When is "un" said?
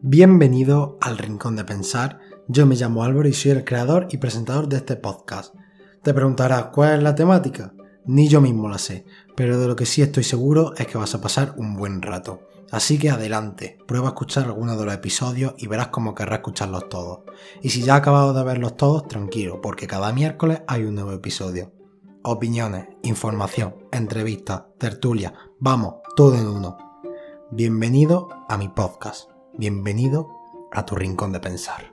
11.56-11.74, 20.84-20.94